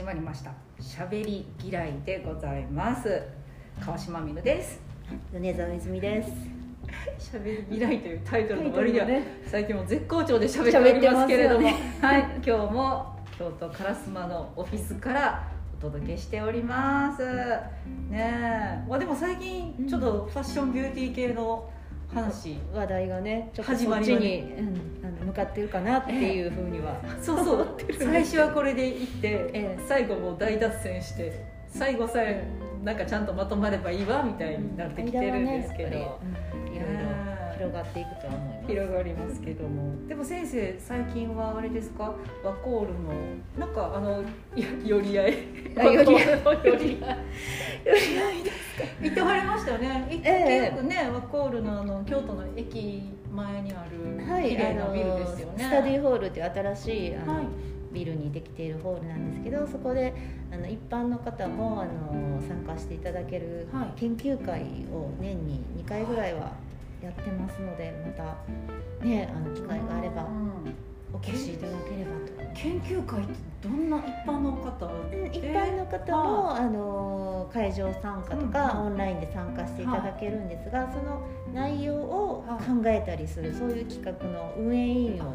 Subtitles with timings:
[0.00, 0.50] 始まりました。
[0.80, 3.22] しゃべり嫌いでございます。
[3.84, 4.80] 川島美優です。
[5.30, 6.30] 米沢泉です。
[7.32, 9.26] しゃべり嫌いというタイトルの割には、ね。
[9.44, 15.46] 最近も絶好調でしゃべっておりますけれども、喋ってはい今日も京都烏丸のオフィスから
[15.78, 17.22] お届けしております。
[18.08, 21.70] ねえ、まあ、でも最近ちょっとファッションビューティー系の
[22.12, 24.26] 話、話題がねちょっと始そっちまりはね。
[24.26, 27.76] に、うん、あの向かってるかなっていうふうには、そうそう。
[27.98, 29.78] 最初はこれでいって、ええ。
[29.88, 32.44] 最後もう大脱線して最後さえ
[32.82, 36.18] なんかちゃんとまとまればいいわみたいになってきてるんですけど、
[37.60, 38.66] 広がっていくとは思います。
[38.68, 40.08] 広がりますけども。
[40.08, 42.14] でも先生最近はあれですか？
[42.42, 43.12] ワコールの
[43.58, 44.22] なんかあの
[44.56, 45.34] や寄り合い。
[45.76, 46.24] あ寄り合い。
[46.64, 47.16] 寄り合い。
[49.02, 50.06] 行ってはりましたよね。
[50.10, 50.20] いえ。
[50.24, 57.44] え結構ねワコールのあの京都の駅前にあるはい綺麗なビルですよね、スタディホールっていう新しいあの、はい。
[57.92, 60.14] ビルにできているホールなんですけどそこで
[60.52, 64.00] あの一般の方もあの参加していただけるはい。
[64.00, 66.52] 研究会を年に2回ぐらいは
[67.02, 70.74] やってますのでまたねあの機会があればうん。
[71.12, 72.54] お越しいただければと。
[72.54, 74.86] 研究会ってどんな一般の方？
[74.86, 82.56] うん一で般の方も、あの会場参加とか、うんうんオンラインで参加していただけるんですが、その内容を考
[82.86, 85.34] えたりする、そういう企画の運営委員を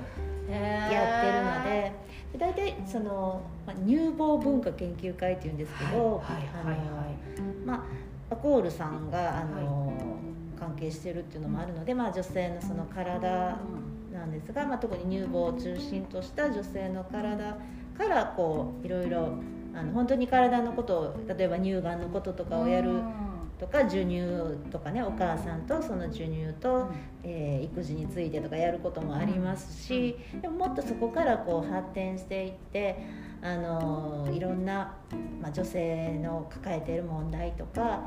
[0.50, 1.92] やってるので
[2.32, 7.84] で大体その、まあ、乳房文化研究会っていうんですけど、はいまあ
[8.32, 9.84] アコールさんがあの、
[10.59, 13.58] 関係してるっていうのもあるので、まあ、女性のその体
[14.14, 17.58] なんですが、まあ、特に乳房を中心とした女性の体
[17.97, 19.38] からこういろいろ
[19.73, 23.02] あの本当に体のことを例えば乳がんのこととかをやる
[23.59, 24.22] とか授乳
[24.70, 26.90] とかねお母さんとその授乳と、
[27.23, 32.97] えー育児についてとかやることもありますし、でももっとそこからこう発展していって
[33.42, 34.95] あのいろんな、
[35.42, 38.01] まあ、女性の抱えている問題とか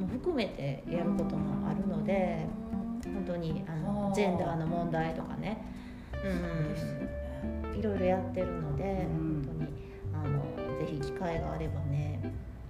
[0.00, 2.46] も含めてやることもあるので
[3.04, 5.64] 本当にあのジェンダーの問題とかね、
[6.24, 9.42] うん、いろいろやってるので、うん。
[9.46, 9.68] 本当に
[10.12, 12.20] あのぜひ機会があればね。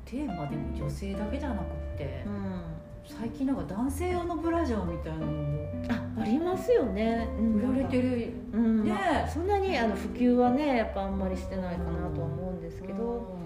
[0.04, 1.60] テーマでも女性だけじゃなく
[1.94, 2.62] ってうん。
[3.06, 5.70] 最近なんか男性用のブラジャーみたいなのも。
[5.88, 7.54] あありますよね、うん。
[7.54, 8.32] 売られてる。
[8.52, 8.84] うん。
[8.84, 8.90] ね。
[8.90, 13.36] まあそんなにあの普及はねやっぱあんまりしてないかなとは思うんですけど、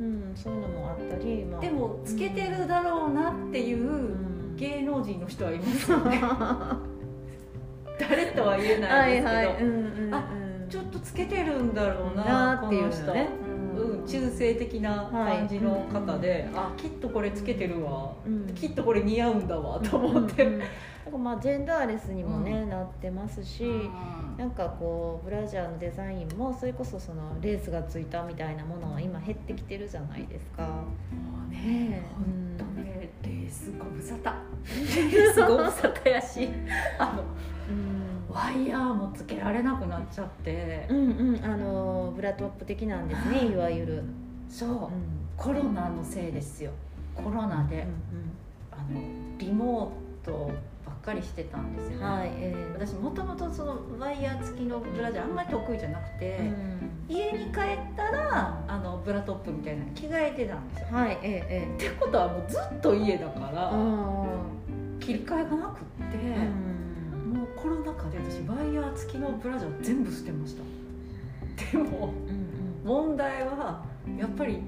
[0.00, 4.28] ううんそういうのもあったり、まあ、んでもつけてるだろうなっていううん。
[4.58, 6.20] 芸能人の人はいますよね。
[7.98, 10.24] 誰とは言えないですけど、うんうんうん、あ
[10.68, 13.28] ちょっとつけてるんだろうななっていうのね。
[13.76, 16.50] うん、中性的な感じの方で、はい。
[16.56, 18.46] あきっとこれつけてるわ、うん。
[18.54, 20.58] きっとこれ似合うんだわと思って、
[21.16, 23.64] まあジェンダーレスにもね、なってますし、
[24.36, 30.62] なんかこうブラジャーのデザインもそれこそそのレースがついたみたいなものは今減ってきてるじゃないですか。
[30.66, 30.82] も
[31.48, 32.24] うねね本
[32.58, 34.34] 当ねレースご無沙汰。
[34.66, 36.50] レースご無沙汰やし。
[36.98, 37.22] あの
[37.70, 38.34] うん。
[38.34, 44.04] ワイヤーもつけられなくなっちゃって、うんうんあのブラトップ的なんですねいわゆる。
[44.48, 44.90] そう、うん。
[45.36, 46.72] コロナのせいですよ。
[47.14, 47.86] コロナで、
[48.70, 49.17] あのリモートばっ
[51.08, 51.98] かりしてたんですよ。
[51.98, 56.90] ね、はい、えー私もともとそのワイヤー付きのブラジャーあんまり得意じゃなくて、うん。
[57.08, 57.52] 家に帰っ
[57.96, 60.88] たらあのブラトップみたいなの着替えてたんですよ。
[60.92, 63.72] はい、えええってことはもうずっと家だから、
[65.00, 66.18] え切り替えがなくって、
[67.24, 67.32] うん。
[67.32, 70.62] もうコロナ禍で私ワイヤー付きのブラジャー全部捨てました。
[71.72, 72.48] でもうん
[72.84, 73.84] 問題は
[74.18, 74.60] やっぱり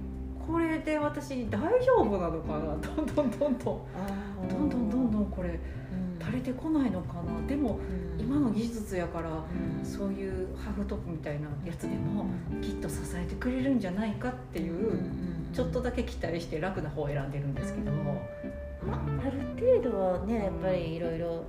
[0.46, 2.76] これで私大丈夫なのかな。
[2.76, 3.80] どんどんどんどん。
[4.48, 5.60] どんどんどんどんこれ
[6.34, 7.80] うん垂れてこないのかなでも
[8.18, 9.30] 今の技術やから
[9.82, 12.26] そういうハーフトップみたいなやつでも
[12.62, 14.98] きっと支えてくれるんじゃないかっていう
[15.52, 18.22] ちょっとだけ期待して楽な方を選んでるんですけども、
[18.86, 21.44] まあ、ある程度はねやっぱりいろいろ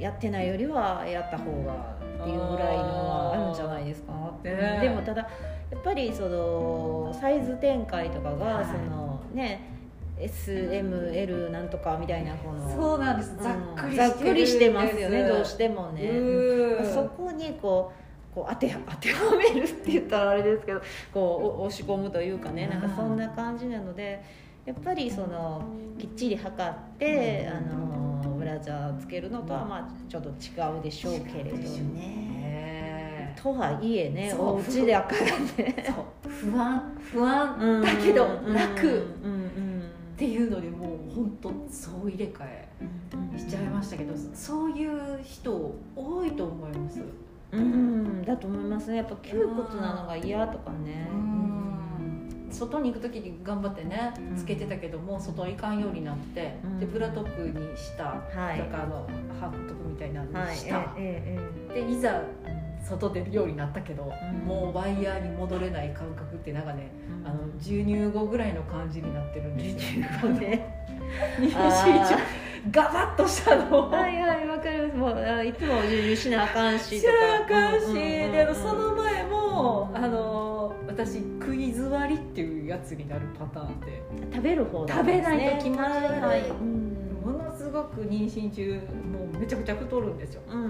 [0.00, 4.12] やってないよりはやった方がっていうぐらいのはあるんじゃないですか、
[4.42, 5.28] ねでもただ
[5.70, 9.73] やっぱりそのサイズ展開とかが、そのね
[10.24, 12.68] SML なんとかみたいなこの。
[12.74, 13.32] そうなんです。
[13.32, 16.08] うんざっくりざっくりしてますよねどうしてもね。
[16.08, 17.92] うんそこにこ
[18.32, 20.80] うこう当て 当てはめるって言ったらあれですけど
[21.12, 24.20] こうお押し込むというかねなんかそんな感じなので
[24.66, 25.62] やっぱりその
[25.98, 30.32] きっちり測って、あのブラジャーつけるのとはまあちょっと違
[30.78, 31.64] うでしょうけれどね。
[31.94, 33.34] ね。
[33.36, 35.94] とはいえねお家だからね。
[36.22, 36.96] 不安。
[37.12, 37.82] 不安。
[37.82, 38.54] だけどうん。
[38.54, 38.86] 楽
[39.22, 39.63] うん
[40.14, 42.68] っていうのでもう本当総入れ替え
[43.12, 47.00] うんうんしちゃいましたけどそういう人多いと思います。
[47.52, 48.98] ううんだと思いますね。
[48.98, 51.08] やっぱ窮屈なのが嫌とかね。
[52.50, 56.78] 外に行く時に頑張ってねつけてたけども、外行かんようになって、うん。
[56.78, 58.58] でブラトップにした、はい。
[58.58, 59.08] だからあの
[59.40, 60.50] ハーフトップみたいなのはい。
[60.50, 61.38] にした、え
[61.72, 61.74] え。
[61.74, 62.22] でいざ
[62.84, 64.38] 外出るようになったけど、うん。
[64.46, 66.90] もうワイヤーに戻れない感覚ってなんかね、え
[67.24, 70.04] えあの授乳後ぐらいの感じになってるんですよ。
[70.04, 70.84] 授乳後ね。
[72.70, 73.88] ガバッとしたの。
[73.88, 74.96] をはいはいわかります。
[74.96, 77.12] もうあいつも授乳しなあかんししな
[77.44, 84.02] あかんし、であのその前も、うんあの私クイズ割りっていうやつになるパターンで。
[84.32, 85.92] 食べる方食べないと気持ち悪い。
[85.92, 86.40] はいはい。
[86.50, 86.83] うん
[88.02, 88.72] 妊娠中
[89.12, 90.42] もうめちゃくちゃ太るんですよ。
[90.48, 90.64] うん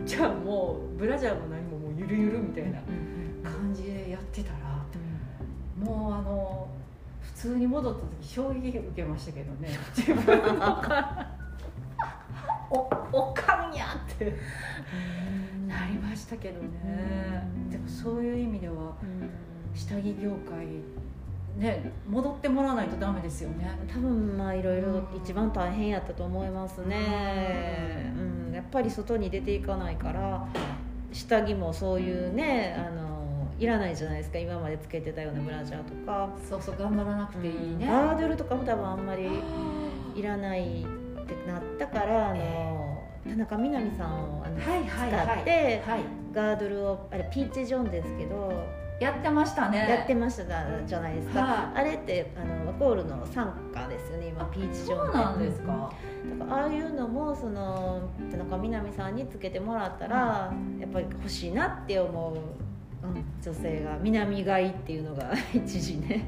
[0.00, 0.06] うん。
[0.06, 4.84] じゃあもうブラジャーも何ももうゆるゆるみたいなうん感じでやってたら
[5.78, 6.68] もうあの
[7.20, 9.68] 普通に戻った時衝撃受けましたけどね。
[9.96, 11.26] 自分の体
[12.70, 12.78] お
[13.12, 14.26] おかんやって。
[14.26, 15.68] うん。
[15.68, 16.68] なりましたけどね。
[17.56, 17.70] うん。
[17.70, 19.30] でもそういう意味ではうん。
[19.74, 20.66] 下着業界
[21.56, 23.70] ね戻ってもらわないとダメですよね。
[23.92, 28.12] 多分まあいろいろ一番大変やったと思いますね、
[28.48, 30.46] うん、やっぱり外に出ていかないから
[31.12, 34.38] 下着もそういうねあのいらないじゃないですか。
[34.38, 39.28] 今までつけてたようなブラジャーとか、そうそう頑張らなくていいね、ガードルとかも多分あんまり
[40.16, 40.84] いらないっ
[41.24, 45.26] てなったからあの田中みな実さんをあのはいはいはい。
[45.26, 46.00] 使ってはい。
[46.34, 48.52] ガードルをあれピーチ・ジョンですけど
[49.00, 49.78] やってましたね。
[49.78, 50.44] やってました
[50.86, 55.92] じゃないですか、はあれってあのワコールの傘下ですよね今ピーチ・ジョンってそうなんですか。
[56.38, 66.24] だからああいうのもその田中みな実さんにつけてもらったら、やっぱり欲しいなって思う、うん、女性が南買いっていうのが 一時ね。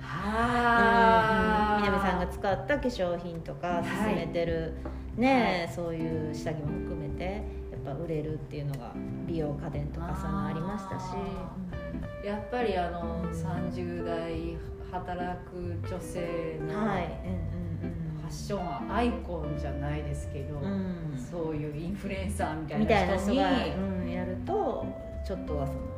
[0.00, 1.80] はあ。
[1.82, 4.74] 南さんが使った化粧品とか勧めてる、
[5.16, 8.92] ね、そういう下着も含めてやっぱ売れるっていうのが
[9.26, 11.04] 美容家電とかそういうのありましたし。
[11.67, 11.67] あ
[12.24, 14.56] やっぱりあの30代
[14.90, 21.18] 働く女性のフはい、ァッションアイコンじゃないですけど、うん。
[21.30, 24.86] そういうインフルエンサーみたいなな人にやると
[25.26, 25.78] ちょっとはその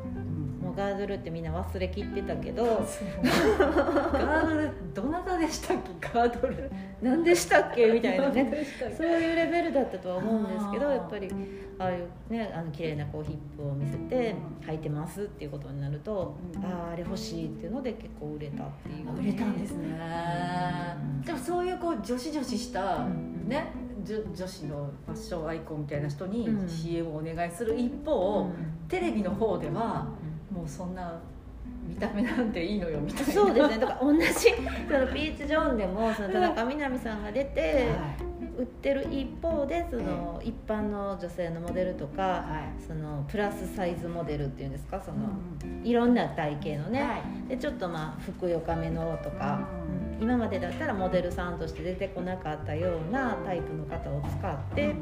[0.61, 6.09] もうガードルってみんな忘れきってたけどガードルどなたでしたっけ？
[6.13, 6.71] ガードル。
[7.01, 7.87] 何でしたっけ？
[7.91, 8.65] みたいなね。
[8.95, 11.29] そういうレベルだったとは思うんですけどやっぱり
[11.79, 14.67] ああいうねあの綺麗なこうヒップを見せてうん。
[14.69, 16.63] 履いてますっていうことになると、うん。
[16.65, 19.87] あああれ欲しいっていうので結構売れたっていう、売れたんですね。
[21.17, 21.21] うん。
[21.21, 23.47] でもそういうこう女子女子したうん。
[23.47, 23.71] ね
[24.03, 26.67] 女女子のファッションアイコンみたいな人にうん。
[26.67, 28.03] CM をお願いする一うん。
[28.03, 28.49] 方、
[28.87, 30.07] テレビの方では
[30.51, 31.19] もうそんな
[31.87, 33.33] 見た目なんていいのよみたいな。
[33.33, 33.77] そうですね。
[33.77, 37.87] だから同じそのピーチ・ジョーンでもその田中みな実さんが出て
[38.57, 42.45] 売ってる一方でその一般の女性のモデルとか
[42.85, 45.01] そのプラスサイズモデルっていうんですか？
[45.03, 47.21] その、うんいろんな体型のね、はい。
[47.49, 49.67] でちょっとまあふくよかめのとか、
[50.19, 54.93] 今までだったらモデルさんとして出てこなかったようなタイプの方を使って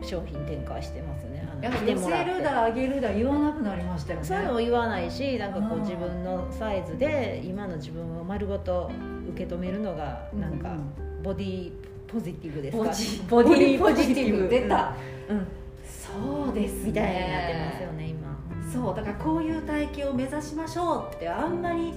[0.00, 1.33] 商品展開してますね
[1.64, 2.30] やっぱ来てもらって。
[2.30, 4.24] 寄せるだ上げるだ言わなくなりましたよね。
[4.24, 5.82] そういうのも言わないしなんかこううん。
[5.82, 8.90] 自分のサイズで今の自分を丸ごと
[9.30, 10.76] 受け止めるのがなんか
[11.22, 11.72] ボディ
[12.06, 13.24] ポジティブですか？
[13.30, 14.48] ボ ディポジティブ。
[14.48, 14.94] 出た、
[15.28, 15.46] うん。
[15.84, 16.86] そうですね。
[16.88, 18.36] みたいになってますよね今。
[18.72, 21.92] そうだからこういう体型を目指しましょうってあんまり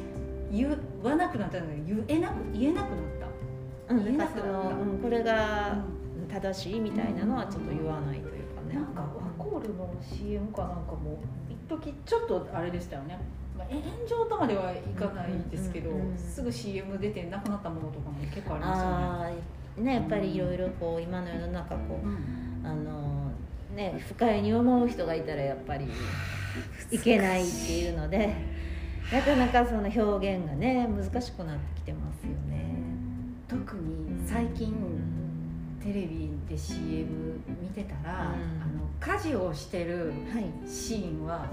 [0.52, 0.70] 言
[1.04, 2.98] わなくなったので言えなく言えなくなっ
[3.88, 3.94] た。
[3.94, 4.76] うん、言えななんくなった。
[5.04, 5.78] これが
[6.30, 8.76] 正しいみたいなのはちょっと言わないというかね。
[8.76, 13.20] なんかワコールの CM かなんかも一時ちょっとあれでしたよね、
[13.58, 16.18] まあ、炎上とまではいかないですけど、うんうんうん。
[16.18, 19.92] すぐ CM 出てなくなったものとかも結構ありますよね。
[19.92, 23.32] ねやっぱりいろいろこう今の世の中こうあの
[23.76, 25.88] ね不快に思う人がいたらやっぱり
[26.92, 28.34] いけないっていうので
[29.14, 32.76] なかなかその表現がね難しくなってきてますよね。
[33.48, 35.18] 特に最近うん
[35.80, 38.62] テレビで CM 見てたら、うん。
[38.62, 41.46] あの家事をしてるはい、シーンは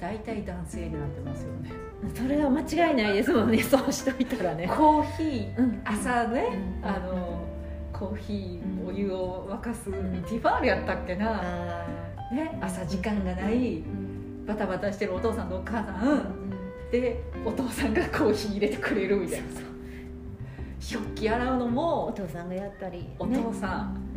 [0.00, 1.70] 大体男性になってますよね。
[1.72, 3.58] うんそれは間違いないですもんね。
[3.62, 4.68] そうしといたらね。
[4.68, 5.80] コーヒーうん。
[5.84, 6.46] 朝ね、
[6.82, 6.88] うん。
[6.88, 7.40] あの
[7.92, 9.92] コーヒーうんお湯を沸かす、ん。
[9.92, 11.86] ティファールやったっけな、あ
[12.32, 13.82] ね、朝時間がない。
[14.46, 16.20] バタバタしてるお父さんとお母さん、うん。
[16.92, 19.46] でお父さんがコーヒー入れてくれるみたいな。
[20.78, 24.07] 食器洗うのおも父さんがやったり、おね父さん、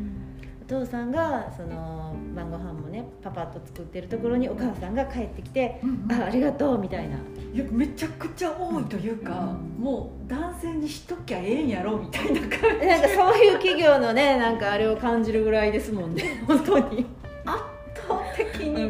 [0.72, 7.18] 父さんがその晩ご飯もねパパッと作ってるところにお母さんが帰ってきて「あありがとう」みたいな。
[7.54, 9.84] いやめちゃくちゃ多いというか、うん。
[9.84, 12.50] もう男性にしときゃええんやろみたいな感
[12.80, 12.88] じ。
[12.88, 17.06] なんかそういう企業のねなんかあれを感じるぐらいですもんね 本当に、
[17.44, 17.60] 圧
[18.08, 18.90] 倒的に、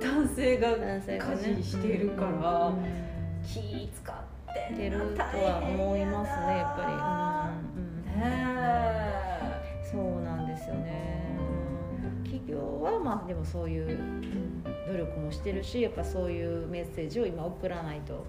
[0.00, 1.02] 男性がね。
[1.04, 2.74] 家事してるから、うん
[3.42, 4.16] 気使っ
[4.68, 6.92] て出るとは思いますねやっぱり、
[7.72, 8.70] うんうんね
[9.90, 10.99] そうなんですよね
[12.82, 13.98] はまあでもそういう
[14.86, 18.26] 努力もしてるしやっぱそういうメッセージを今送らないと、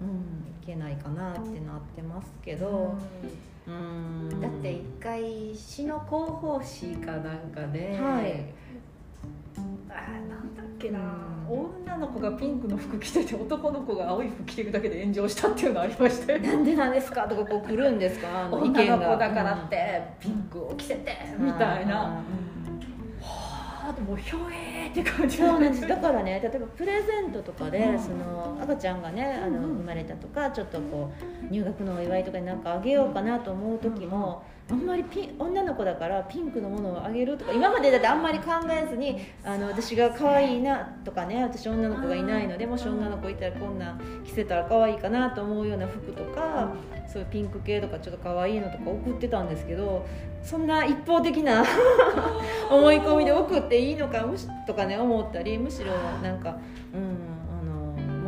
[0.00, 0.08] うん、
[0.62, 2.94] いけないかなってなってますけえど、
[3.66, 8.52] うん、だって一回詩の広報誌かなんかで、はい。
[9.88, 10.98] あーなんだっけな、
[11.48, 16.40] う女の子がピンクの服着てて男の子が青い服着てるだけで炎上したっていうのありましたよ。
[16.42, 18.46] なんでなんですかとかこう来るんですか？
[18.46, 22.22] あの意女の見が子だからってピンクを着せてみたいな、はあ
[23.94, 25.38] でもひょえーって感じ。
[25.38, 25.86] そうなんです。
[25.86, 27.98] だからね例えばプレゼントとかで、うん。
[27.98, 31.10] その赤ちゃんがねあの生まれたとかちょっとこ
[31.42, 46.72] う入学のお祝いとかになんかあげようかなと思う時も、あんまりピン女の子だからピンクのものをあげるとか今までだってあんまり考えずにあの私が可愛いなとかね私女の子がいないのでもし女の子いたらこんなん着せたら可愛いかなと思うような服とか、
[47.06, 50.06] そういうピンク系とかちょっと可愛いのとか送ってたんですけど
[50.42, 51.64] そんな一方的な
[52.70, 55.92] 思い込みで送っていいのかむしとかね思ったりむしろ
[56.22, 56.56] なんか、
[56.94, 57.23] うん、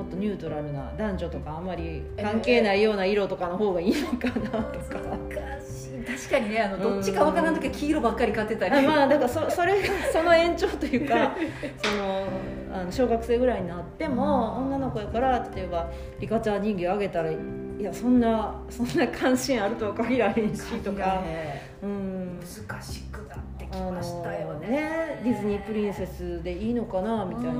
[0.07, 4.97] っとニュートラルな男女とかあんまり関係ないような色とかの方がいいのかなとか。
[6.07, 11.35] 確かにねあのどっちかわからん時は黄色ばっかり買ってたり、あまあだからそそれがその延長というか
[11.83, 12.29] その
[12.73, 17.37] あの小学生ぐらいになっても女の子やから例えばリカちゃん人形あげたらい
[17.81, 21.23] やそんなそんな関心あるとは限らへんしとか、
[21.83, 27.51] うん、難しくなってきあましたよのねねディズニープリンセスでいいのかなみたいな。
[27.51, 27.57] うん。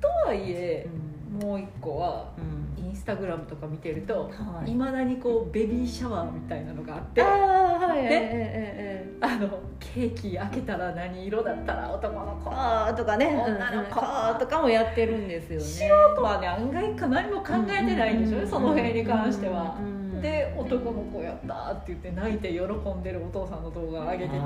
[0.00, 2.64] とはいえうんもう一個はうん。
[2.84, 4.70] インスタグラムとか見てるとはい。
[4.70, 8.02] いまだにこうベビーシャワーみたいなのがあってああはい。
[8.02, 8.08] ね？
[8.10, 9.48] ええあの
[9.80, 12.50] ケーキ開けたら何色だったら男の子
[12.96, 15.64] とかね女の子とかもやってるんですよね。
[15.64, 19.76] 素人はね案外か何も考えてないんでしょうねその辺に関しては。
[19.80, 24.38] うんで男の子やったって言って泣いて喜んでるお父さんの動画上げてて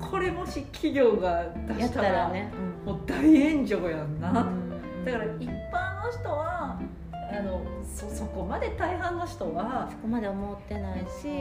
[0.00, 2.50] これもし企業が出したらね、
[2.86, 3.18] もう大
[3.52, 4.71] 炎上やんな、うん
[5.04, 6.78] だから一般の人は
[7.32, 11.38] あのそそこまで大半の人はそこまで思ってないし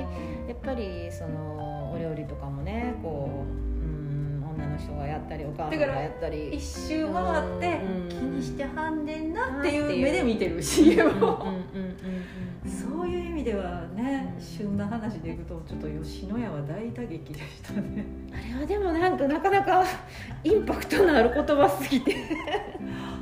[0.47, 3.70] やっぱりそのお料理とかもねこう
[4.55, 6.53] 女の人がやったりお母さんがやったり。
[6.55, 7.23] 一周回
[7.57, 8.09] ってうん。
[8.09, 11.45] 気にしてはんでんなっていう目で見てる CM を。
[11.45, 12.69] うん。
[12.69, 14.41] そういう意味ではねうん。
[14.41, 18.05] 旬な話でいくとちょっと吉野家は大打撃でしたね。
[18.33, 19.83] あれはでもなんかなかなか
[20.43, 22.15] インパクトのある言葉すぎて。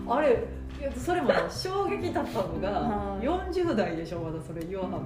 [0.07, 3.25] あれいやそれもね衝撃だったのがはい。
[3.25, 5.01] 40代でしょまだそれ言わはっ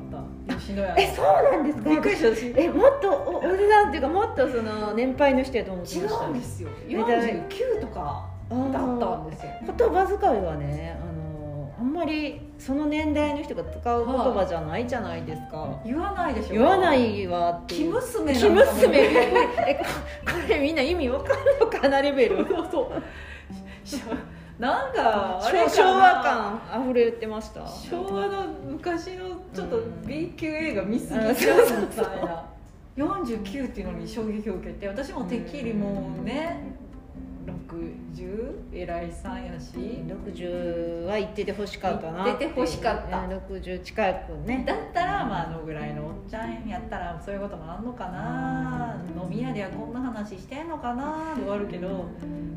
[0.47, 0.55] た。
[0.55, 1.89] 吉野家えそうなんですか？
[1.89, 2.53] びっくりした私。
[2.55, 6.25] えもっとおおじさんっていうかもっとその年配の人やと思って違ました。
[6.27, 6.69] うんですよ。
[6.91, 7.33] 大体。
[7.49, 9.51] 49とかだったんですよ。
[9.65, 16.53] 言葉遣いはねあのあんまりその年代の人が使う言葉じゃないじゃないですか、言わないでしょ。
[16.53, 18.97] 言わないわって生娘生娘。
[18.99, 19.85] えこ
[20.31, 22.45] これみんな意味わかんのかなレベル。
[22.47, 22.91] そうそう
[24.59, 27.67] なんかあれ昭昭和感溢れてました。
[27.67, 30.01] 昭和の昔のちょっとうん。
[30.05, 31.35] B 級映画見すぎうん。
[31.35, 32.45] ちゃうみたいな。
[32.95, 36.75] 49っていうのに衝撃を受けて私もてっきりもうね
[37.45, 43.27] 60偉いさんやし？60は言ってて欲しかったな言ってて欲しかった。
[43.27, 44.63] ね60近くね。
[44.65, 48.95] だったらまああのぐらいのおっちゃんやったらそういうこともあんのかな。
[48.95, 51.35] うん飲み屋ではこんな話してんのかな？
[51.35, 52.05] で終わるけど。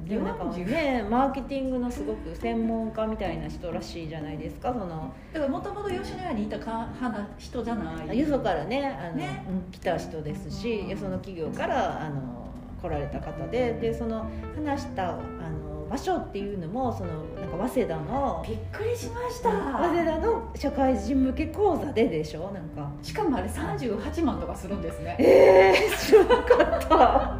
[0.06, 5.12] でもなんかねマーケティングのすごく専門家みたいな人らしいじゃないですかその。
[5.32, 8.18] だからもともと吉野家にいたか花人じゃない。
[8.18, 9.44] よそからねあのね。
[9.48, 10.88] うん来た人ですし、うん。
[10.88, 12.45] よその企業からあの
[12.82, 19.50] 来られた方ででその話したあの場所っていうのもそのなんか早稲田のびっくりしました。
[19.50, 22.50] 早稲田の社会人向け講座ででしょ？
[22.50, 22.90] なんか。
[23.02, 25.16] しかもあれ38万とかするんですね。
[25.20, 27.38] ええー、知らなかった。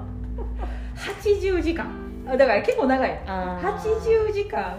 [0.97, 1.91] 80時間。
[2.29, 3.23] あだから結構長い。
[3.27, 3.79] あー。
[3.79, 4.79] 80時間。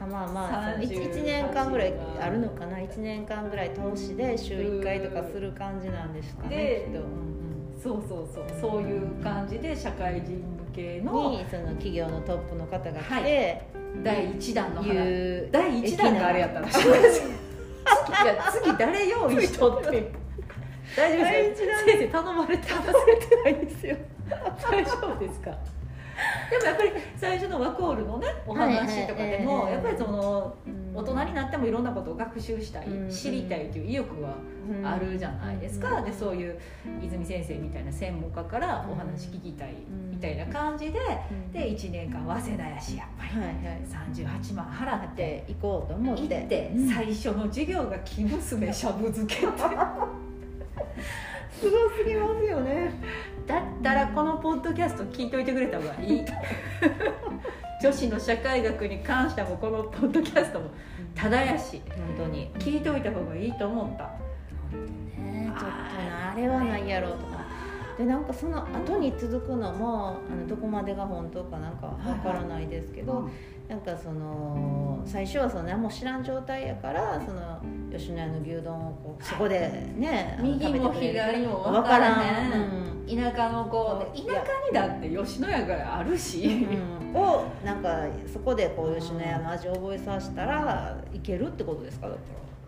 [0.00, 7.33] あまあまあ 1, 38年間ぐらいあるのかな？1年間ぐらい投資で週1回とかする感じなんですかねできっと、うん
[7.82, 13.62] そうそうそうそういう感じで社会人向けうんのにその企業のトップの方が来はて、
[14.02, 16.90] 第1弾の話第1弾があれやったらしい次い
[18.26, 20.12] や次誰用意しとって。
[20.96, 23.96] 大丈夫です先生頼まれて忘れてないんですよ。
[24.70, 25.50] 大丈夫ですか？
[26.50, 30.83] でもやっぱり最初のワコールのねお話とかでも、やっぱりそのうん
[31.34, 34.34] になってもいろんなことを学習したい、うん知りたいという意欲は
[34.82, 36.58] あるじゃないですか、でそうういう
[37.02, 40.10] 泉先生みたいな専門家からお話聞きたいうん。
[40.10, 41.52] みたいな感じでん。
[41.52, 43.40] で1年間早稲田やしやっぱり。
[43.40, 49.58] はいはい38万払っってて行こうと思っ行っててうん最初の授業が生娘しゃぶ漬けって。
[51.60, 52.90] すごすぎますよね。
[53.46, 56.24] だったらこのポッドキャスト聞いといてくれた方がいい。
[57.82, 60.70] 女子の社会学に関してもこのポッドキャストも
[61.14, 61.80] ただやし
[62.16, 62.50] 本当に。
[62.58, 64.04] 聞いておいた方がいいと思った。
[65.20, 65.46] ね。
[65.46, 67.44] ちょっとなあれはないやろうとか。
[67.96, 73.28] でなんかその後に続くのもあのどこまでが本当かなんかわからないですけど、
[73.68, 79.58] なんかその最初はその何も知らん状態やからその吉野家の牛丼をこうそこで
[79.96, 83.32] ね右も左もわか分かららん、へん。
[83.32, 87.16] 田舎の子で田舎にだって吉野家があるし、うん。
[87.16, 92.18] をなんかそこでこう吉野家の味を覚えさせたらいけるってことですかだっ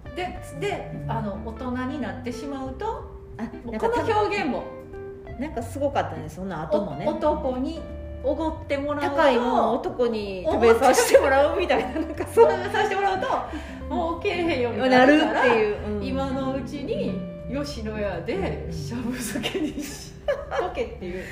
[0.05, 2.87] たでであの大人になってしまうと
[3.37, 4.65] らあこの表現も。
[5.39, 7.05] なんかすごかったねその後もね。
[7.07, 7.81] お男に
[8.27, 13.27] おごってもらうと高いもん男に食べさせてもらうみたいななんかそ そううさせてもらうと
[13.95, 16.05] もうけえへんようになるっていう、うん。
[16.05, 21.23] 今のうちに吉野家でしゃぶ漬けにしとけっていう。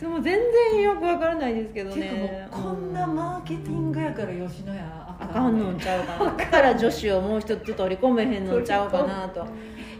[0.00, 0.38] でも全
[0.72, 2.48] 然よくわからないですけどね。
[2.50, 6.30] こんなマーケティングやから吉野家ああかんのんちゃうかな。
[6.36, 9.44] だから女子をもう一つ取り込めへんのんちゃうかなと。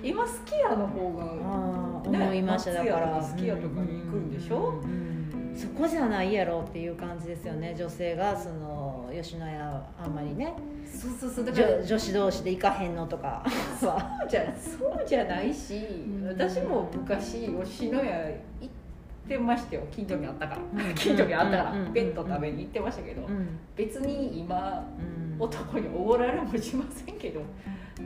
[0.02, 3.22] 今すき家の方がね思いましただから。
[3.22, 4.80] すき家とかに行くんでしょ？
[4.82, 5.11] うんうん
[5.54, 7.74] そこじゃないやろっていう感じですよね。
[7.78, 10.54] 女性がその吉野家あんまりね。
[10.86, 11.44] そうそうそう。
[11.44, 13.44] だから女女子同士で行かへんのとか。
[13.44, 13.44] は
[13.78, 13.88] そ
[14.26, 18.10] うじゃそうじゃないし、ん私も昔吉野家
[18.60, 19.82] 行ってましたよ。
[19.90, 20.94] 近所にあったから、うん。
[20.94, 21.92] 近所にあったから、うん。
[21.92, 23.58] 弁当食べに行ってましたけど、うん。
[23.76, 25.42] 別に今うん。
[25.42, 27.40] 男におごられもしませんけど。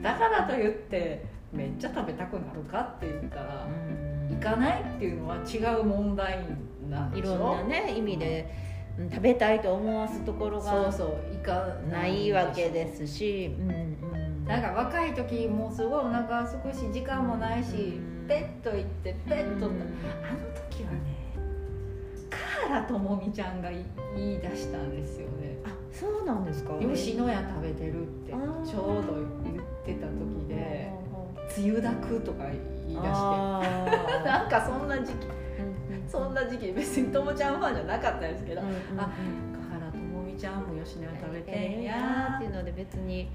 [0.01, 4.35] だからといってめっちゃ食べたくなるかって言ったら、うん。
[4.35, 6.45] 行かないっていうのは違う問題
[7.15, 8.49] いろんなね意味で
[8.99, 13.97] うん食べたいと思わすところがそうそう行かないわけですし、うんうん
[14.47, 19.87] なんか若い時もうすごいお腹すくし時間もないし、うんペット行ってペット、うんあの
[20.69, 20.99] 時はね
[22.29, 23.79] カーラともみちゃんが言
[24.35, 25.57] い出したんですよね。
[25.65, 26.73] あそうなんですか？
[26.79, 30.91] 吉野家食べてるってちょうど言ってた時で
[31.57, 33.01] うん梅雨だくとか言い出して。
[34.27, 35.27] なんかそんな時期
[36.07, 38.99] そんな時期別にともちゃんファンじゃなかったですけど、うんうんうん。
[38.99, 39.03] あ
[39.69, 41.97] カ原ともみちゃんも吉野家食べてんええや。
[41.97, 43.29] やっていうので別に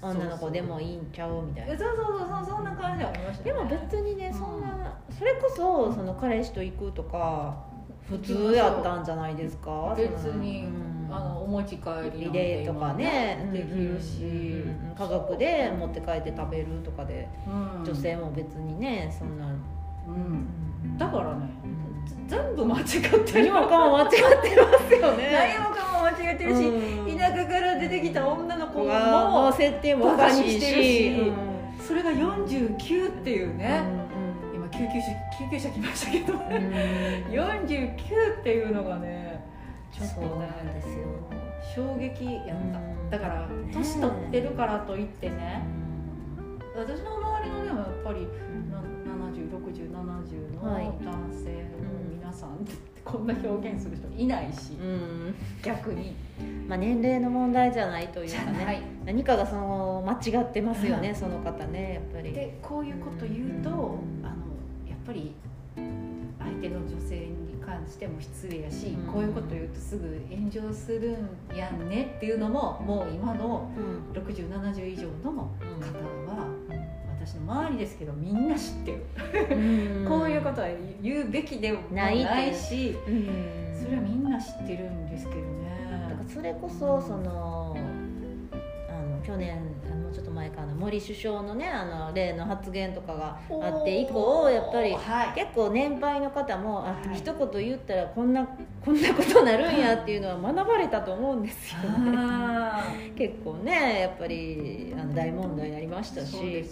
[0.00, 1.78] 女の子でもいいんちゃうみたいな。
[1.78, 3.52] そうそうそうそうそんな感じはありましたね。
[3.52, 4.38] でも別にねうん。
[4.38, 7.64] そんなそれこそその彼氏と行くとか
[8.08, 9.94] 普通やったんじゃないですか？
[9.96, 13.38] 別に、うんあのお持ち帰りリレーとかね。
[13.42, 14.32] 今できるし、うんう
[14.64, 17.84] んうん家族で持って帰って食べるとかでうん。
[17.84, 19.46] 女性も別にねそんな、
[20.06, 21.50] うん、だかからね
[22.32, 22.98] 全部間違って
[23.42, 23.52] る。
[23.52, 27.18] 何もかも間違ってますよ何ねもかも間違ってるし、うん。
[27.18, 31.86] 田舎から出てきた女の子もうも設定もおかしいバカにしてるし、しうん。
[31.86, 33.82] それが49っていうね、
[34.52, 36.42] う今救急車救急車来ましたけど、んうん。
[36.42, 36.72] うん
[37.32, 39.44] 49っていうのがね
[39.92, 40.94] ちょっとそうねなんですよ。
[41.74, 43.10] 衝撃やった、うん。
[43.10, 45.62] だから年取ってるからといってね、
[46.74, 48.26] 私の周りのでもやっぱり
[49.04, 50.84] 706070のはい。
[51.04, 51.92] 男性の
[52.32, 52.72] 皆さんって
[53.04, 55.34] こんな表現する人いないし、うん。
[55.62, 56.16] 逆に。
[56.66, 62.32] まあ、年齢の問題じゃないというかね何かがその間違ってますよね、その方ねやっぱり。
[62.32, 64.24] でこういうこと言うと、うん。
[64.24, 64.36] あの
[64.88, 65.34] やっぱり
[65.76, 69.12] 相手の女性に関しても失礼やし、うん。
[69.12, 71.18] こういうこと言うとすぐ炎上する
[71.52, 74.22] んやんねっていうのももう今のうん。
[74.22, 75.42] 6070以上の方
[76.28, 76.46] は
[77.24, 79.04] 私の周りですけどみんな知ってる、
[79.50, 80.08] うん。
[80.08, 80.68] こういうことは
[81.00, 82.18] 言うべきでもない
[82.54, 83.78] しうん。
[83.80, 86.08] それはみんな知ってるんですけどね。
[86.08, 87.76] だからそれこそその
[88.88, 89.60] あの去年
[90.12, 95.34] ちょっと前かな森首相のねあの例の発言とかがあって以降やっぱりはい。
[95.34, 97.16] 結構年配の方もあ、はい。
[97.16, 98.46] 一言言ったらこんな
[98.84, 102.14] こんなことなるんやっていうのは学ばれたと思うんですよね。
[102.16, 102.84] あ
[103.16, 106.36] 結構ねやっぱりあの大問題になりましたし。
[106.36, 106.64] ねで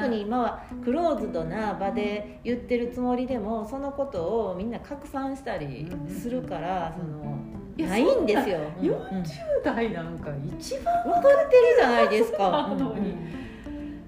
[0.00, 7.02] 特に今はクローズドな場で言ってるつもりでもそのことをみんな拡散したりするから、うん。
[7.02, 8.58] そのないんですよ。
[8.76, 9.16] そんなうん。
[9.16, 12.70] うん40代なんか一番分かってるじゃないですか。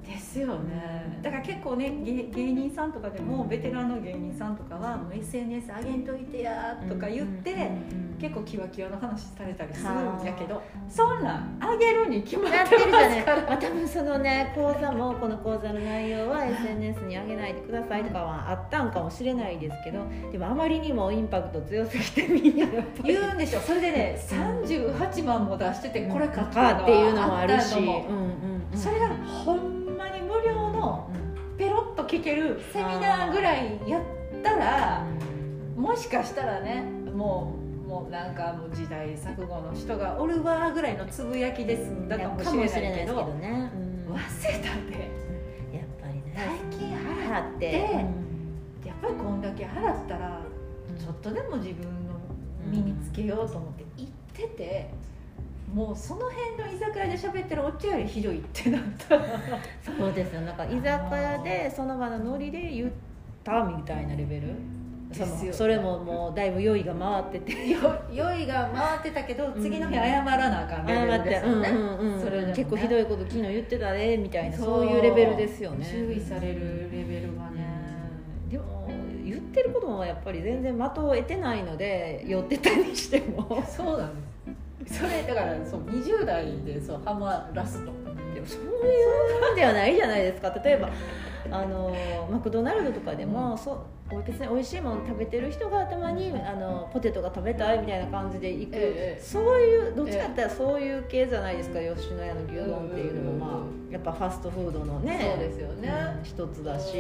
[0.07, 0.92] ですよね
[1.23, 7.71] だから結構ね芸芸人さんとかでもベテランの芸人さんとかは「もう SNS 上げんといてや」とか言って、
[8.21, 13.11] 結構キワキワの話されたりするんやけどそんなん上げるに決まってやってるじゃない。
[13.11, 20.01] ますからまあ、多分そのね講座もこの講座の内容は SNS に上げないでくださいとかはあったんかもしれないですけど
[20.33, 22.67] でもあまりにもインパクト強すぎてみんな
[23.05, 28.07] 言うんでしょそれでね38万も出しててこれかかっていうのもあるし、ったのも。
[28.09, 28.23] うんうん
[28.73, 28.79] うん。
[28.79, 29.82] それがほん
[32.13, 34.03] 聞けるセミナーぐらいやっ
[34.43, 35.07] たら
[35.75, 36.83] もしかしたらね
[37.15, 37.55] も
[37.87, 44.15] うもうなんかもう時代錯誤の人がおるわぐらいのつぶやきで済んだかもしれないけどね、うん。
[44.15, 45.11] 忘れたで
[45.73, 46.35] やっぱりね。
[46.37, 47.73] 大金払って、
[48.87, 50.43] やっぱりこんだけ払ったら
[50.99, 51.91] ちょっとでも自分の
[52.67, 54.91] 身につけようと思って行ってて、
[55.73, 59.17] もうその辺の居酒屋で喋ってるおっちゃんよりひどいってなった。
[59.17, 59.25] ら
[59.83, 60.43] そうですよ。
[60.43, 62.91] なんか居酒屋でその場のノリで言っ
[63.43, 64.49] たみたいなレベル。
[65.13, 65.53] そですよ。
[65.53, 67.69] のそれももうだいぶ酔いが回ってて。
[67.73, 67.79] よ
[68.13, 72.21] 酔いが回ってたけど次の日謝らなあかんレベル謝ってですよね、うんうんうん。
[72.21, 72.53] それでもね。
[72.55, 74.87] 結構ひどいこと昨日言ってたねみたいなそう。
[74.87, 75.87] いうレベルですよね。
[75.87, 77.67] 注意されるレベルがね、
[78.51, 78.87] でも
[79.25, 83.63] 言ってることもやっぱり全然的を得てないので酔ってたにしても。
[83.67, 84.32] そうなんです
[84.87, 87.93] それだからそう20代でそうハマらすと。
[88.35, 90.51] でもそういうのではないじゃないですか。
[90.51, 90.91] 例えば
[91.51, 91.95] あの
[92.31, 101.79] マクドナルドとかでも、そう別に美味しいもの食べてる人がたまにあのポテトが食べたいみたいな感じで行く、ええそういうどっちかってそういう系じゃないですか。
[101.81, 103.89] 吉野家の牛丼っていうのも、まうんうんうん。
[103.91, 105.89] あ、やっぱファストフードのねそうですよね。
[106.19, 106.99] うん一つだし、そ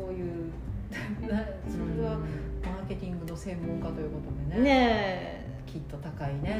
[0.00, 0.50] ういう
[1.30, 2.18] なそれは
[2.62, 4.64] マーケティングの専門家ということでね。
[4.64, 5.39] ね
[5.70, 6.40] きっと高いね。
[6.44, 6.52] え、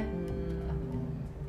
[0.68, 0.78] あの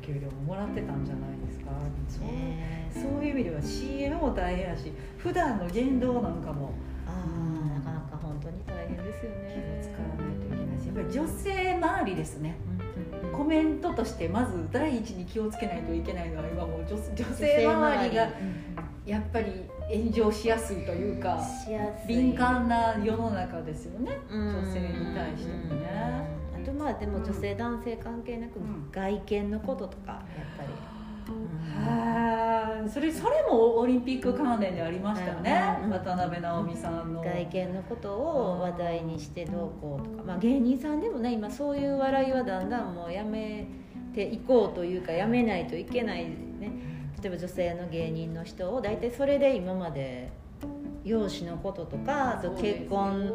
[0.00, 1.70] お給料ももらってたんじゃないですか。
[2.08, 6.72] そうそういう意味では CM も大変やし普段の言動なんかも。
[7.06, 12.56] ああなかなか本当に大変ですよ気ねを使わないといけないしやっぱり女性周りですね。
[12.66, 12.82] うんうん
[13.32, 16.96] コメントとしてまず第一に気をつけないといけないのは今もう女
[17.34, 18.16] 性周り。
[18.16, 18.30] がうん
[19.04, 21.40] やっぱり炎上しやすいというか
[22.06, 24.16] 敏感な世の中ですよね。
[24.30, 25.88] 女女性に対してもね。
[25.92, 28.88] あとまあでも女性男性関係なくうん。
[28.90, 30.20] 外見のこととかやっ
[30.56, 30.68] ぱり、
[31.76, 35.78] はあそれそれもオリンピック関連でありましたよね。
[35.84, 37.22] うん渡辺直美さんの。
[37.22, 43.66] 外見のことを話題にしてどうこうとか、まあ、芸人さんでもね今そういう笑いはだんだんもうやめ
[44.14, 46.72] ていこうというかやめないといけないね。
[47.22, 50.32] 例えば女性の芸人の人を大体それで今まで
[51.04, 53.32] 容姿のこととかあと結婚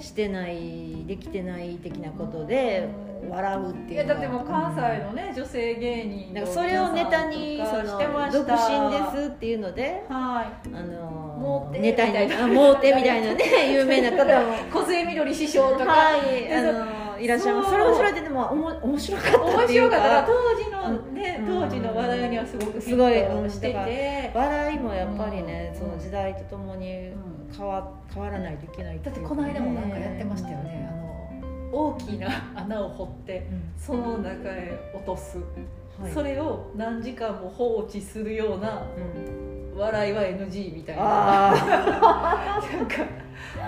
[0.00, 2.88] してないできてない的なことで
[3.28, 4.14] 笑うっていいうのは。
[4.14, 10.68] やだってもう関西のね女性芸人なんかそれをネタにそしてまのした独身ですっていうのではい。
[10.74, 12.44] あのネタにみたいな。
[12.44, 14.54] あモーテみたいなね 有名な方も。
[14.70, 17.70] 梢みどり師匠とか、はいあのいらっしゃいます。
[17.70, 20.08] それはそれででもおも面白かった面っていう白かった。
[20.08, 25.80] か当時のね、うん当時の話題にはすごくすごいしてて、笑いもやっぱりね、うん。
[25.80, 27.36] その時代とともにうん。
[27.56, 30.94] 変わ変わらないといけないだってこの間もなんかやってましたよね、あ
[31.72, 33.72] の大きな穴を掘ってうん。
[33.78, 35.38] その中へ落とす、
[36.00, 36.12] はい。
[36.12, 39.78] それを何時間も放置するようなうん。
[39.78, 41.02] 笑いは NG みたいな。
[41.02, 42.94] あ なんか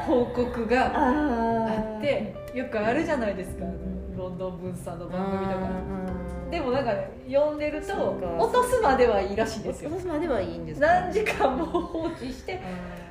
[0.07, 5.71] 報告ーがああってよくあるじゃないですか、うんロンドンブースさんの番組とか。
[5.71, 7.93] うんでもなんかね読んでると
[8.39, 9.91] 落とすまではいいらしいですよ。
[9.91, 10.87] 落とすまではいいんですか。
[10.87, 12.61] 何時間も放置して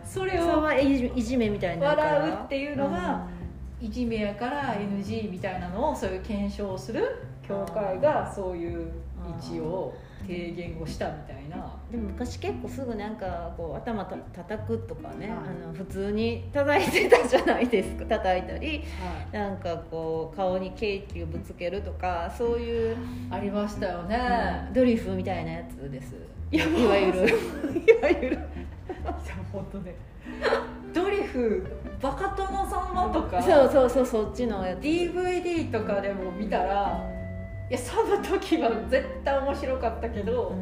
[0.03, 3.27] それをいじめみたいにな笑うっていうのが
[3.79, 8.91] いじめやから NG みたいなのをそういう検証をする協会がそういう
[9.39, 9.93] 一応
[10.27, 11.73] 提言をしたみたいな。
[11.89, 15.37] でも昔結構すぐなんかこう頭た叩くとかね、はい。
[15.37, 18.05] あの普通に叩いてたじゃないですか。
[18.17, 18.83] 叩いたり
[19.31, 22.97] なんかこう顔にケーキをぶつけるとかそういう、
[23.31, 26.15] ありましたよね、ドリフみたいなやつです。
[26.51, 27.29] いわゆる。
[27.29, 27.31] い
[28.01, 28.31] わゆる。
[28.31, 28.39] いや
[29.51, 29.95] 本当ね。
[30.93, 31.65] ドリフ
[32.01, 34.79] バカ殿様とかそうそうそうそっちのやつ。
[34.79, 37.16] DVD とかでも見たらい
[37.73, 40.55] やその時は絶対面白かったけど、はうん。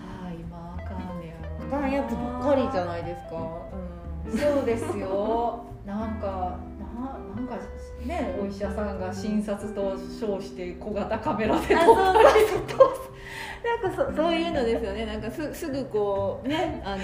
[0.00, 3.36] あ今あかんねやろあかんやつばっかりじゃないですか、
[4.24, 4.38] うん。
[4.38, 5.64] そうですよ。
[5.84, 6.58] なんか
[7.00, 7.56] ななんか
[8.06, 12.88] ねお医者さんが診察と称して小型カメラで撮っあそうそうそう。
[13.82, 15.06] なんかそそういうのですよね。
[15.06, 16.96] なんかすすぐこうねあ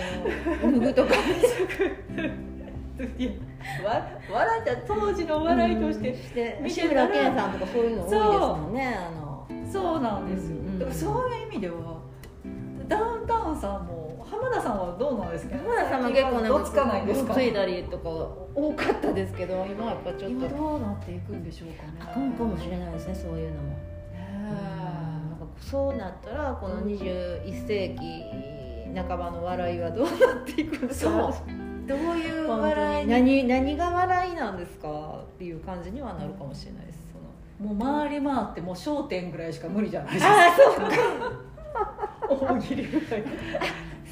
[0.62, 1.14] の 脱ぐとか。
[1.14, 2.57] いや
[3.84, 9.48] わ笑った当時の笑いとして、して見て志たら村けんさんとかそういうの多いですもんねあの。
[9.70, 12.00] そうなんですよ、うんだからそういう意味では
[12.88, 15.56] ダウンタウンさんも浜田さんはどうなんですか？
[15.58, 17.34] 浜田さんも結構なんどつかないんですか？
[17.34, 23.68] ついたりとか多かったですけど今はやっぱちょっ今とどうなっていくんでしょうかねあかんかもしれないですねそういうのも。
[23.68, 23.76] ね
[25.30, 28.24] なんかそうなったらこの21世紀
[29.08, 35.20] 半ばの笑いはどうなっていくんですかそうどういう笑い何何が笑いなんですか？
[35.34, 36.98] っていう感じにはなるかもしれないです。
[37.58, 40.32] そのもう回り回ってもう焦点ぐらいしか無理じゃないですか。
[40.32, 40.56] ああ
[42.28, 43.22] そう 大喜利ぐらい。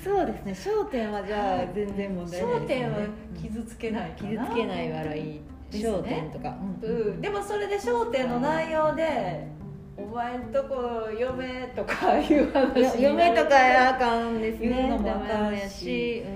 [0.03, 0.53] そうですね。
[0.53, 2.99] 焦点はじゃあ全然問題ないです、ね、焦点は
[3.41, 5.41] 傷つけない傷つけない笑い。
[5.71, 5.91] ですね。
[5.91, 9.49] 焦点とか、うん、でもそれで『笑点』の内容で
[9.99, 14.69] 「お前んとこ嫁」とかいう話嫁 とかやあかんですね。
[14.69, 16.36] 言うのもあかんやし、うん、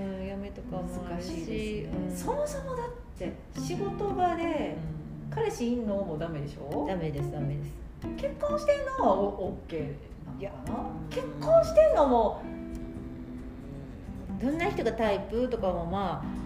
[0.71, 4.77] 難るししいですね、うんそもそもだって仕事場で
[5.31, 6.87] 彼氏いんのもダメでしょ？
[6.89, 7.71] ダメですダメです。
[8.17, 10.89] 結婚してんのはオッケーいやなのかな？
[11.11, 12.41] 結婚してんのも
[14.41, 16.41] どんな人がタイプとかもまあ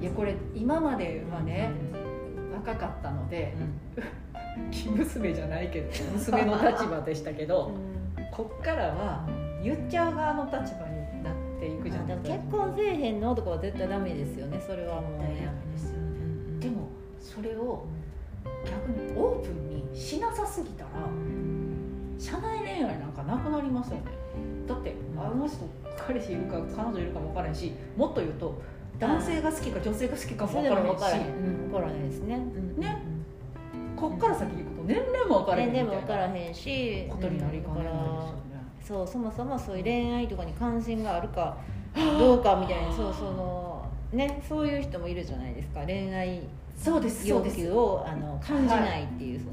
[0.00, 1.70] いやこれ今まではね
[2.54, 3.54] 若かったので
[4.70, 7.70] 生娘じゃないけど娘の立場でしたけど
[8.30, 9.26] こっからは
[9.62, 15.22] 言っちゃう側の立場になっていくじゃないですか結婚せえへんのとかは絶対ダメですよねそれはもう。
[15.22, 16.88] ねですよねでも
[17.20, 17.86] それを
[18.64, 20.90] 逆にオープンにしなさすぎたら
[22.18, 24.02] 社内恋愛なんかなくなりますよね。
[24.66, 25.56] だってあの人
[25.96, 28.60] 彼氏いるか彼女いるかも分からへんしもっと言うと
[28.98, 30.86] 男性が好きか女性が好きかも分からへんし。
[30.86, 32.38] も分からへん、うん、分からへんですね、
[32.76, 33.02] ね。
[33.96, 38.49] こっから先行くと年齢も分からへん年齢も分からなへんしことになりかねないですよね
[38.90, 41.56] そうそもそもそういう恋愛とかに関心があるか
[41.94, 45.82] どうかみたいなそうそのねそういう人もいるじゃないですか。
[45.86, 46.42] 恋愛
[46.76, 49.52] そうですそ要求をあの感じないっていうその。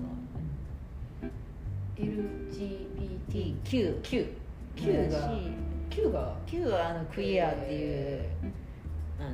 [1.98, 4.34] LGBTQ Q
[5.12, 5.32] が。
[5.92, 6.36] Q が。
[6.48, 8.26] Q はあのクイアっていう
[9.20, 9.30] あの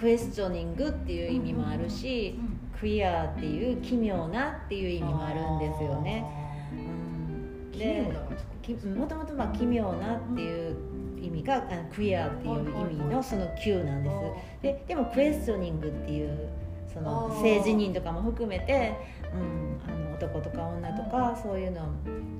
[0.00, 2.40] クエスチョニングっていう意味もあるし、
[2.76, 6.26] クイアっていう奇妙なっていう意味もあるんですよね。
[6.72, 7.70] うん。
[7.72, 10.76] 奇妙だわきもともとまあ奇妙なっていう
[11.20, 12.54] 意味があのクイアっていう
[12.90, 14.62] 意味のその Q なんです。
[14.62, 16.48] ででもクエスチョニングっていう
[16.92, 18.94] その性自認とかも含めて、
[19.34, 21.86] うん、あの男とか女とかそういうのを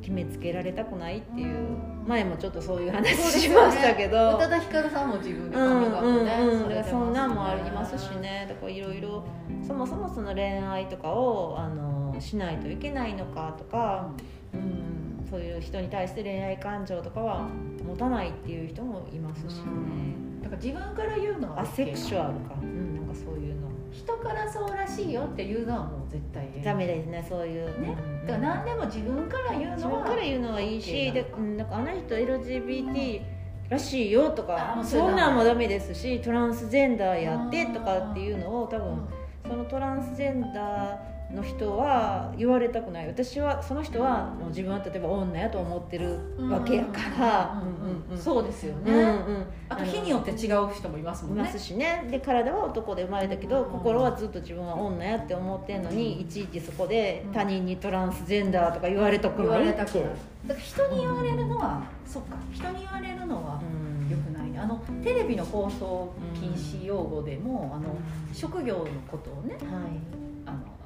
[0.01, 1.69] 決めつけられたくないっていう
[2.07, 4.37] 前もちょっとそういう話しましたけど。
[4.37, 8.47] 宇多田ヒカルさんも自分でうんカミングアウトねうんうんそんなんもありますしね。
[8.49, 9.25] だからいろいろ
[9.67, 14.09] そもそもその恋愛とかをあのしないといけないのかとか、
[14.53, 17.49] うん、そういう人に対して恋愛感情とかは
[17.87, 23.69] 持たないっていう人もいますしね、だから自分から言うのはアセクシュルアルか、うん、なんかそういうの。
[23.91, 27.97] 人からそうらしいよっていうのはもう絶対ダメですねそういうね。
[27.97, 33.23] うんだから何でも自分から言うのは自分から言うのはいいし、なでうん、なんかあの人 LGBT
[33.69, 39.09] らしいよとあかそんなんもダメですしトランスジェンダーやってとかっていうのを多分うん。
[39.47, 43.07] そのトランスジェンダーの人は言われたくない。
[43.07, 46.19] 私はその人はもう自分は例えば女やと思ってる
[46.51, 47.63] わけやから。
[47.63, 49.01] うんうんうんうそうですよね、んう
[49.33, 51.43] んあと日によって違う人もいますもんね。
[51.43, 52.07] いますしね。
[52.11, 60.05] で体は男で生まれたけど心はずっと自分は女やって思ってんのにいちいちそこで他人にトランスジェンダーとか言われたく言わないれたくない。
[60.47, 62.37] だから人に言われるのはそっか。
[62.53, 64.11] 人に言われるのはうん。
[64.11, 64.59] よくないね。
[64.59, 67.97] あのテレビの放送禁止用語でもあの
[68.33, 69.55] 職業のことをね。
[69.55, 70.24] はい